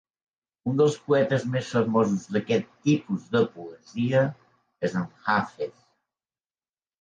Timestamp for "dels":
0.77-0.95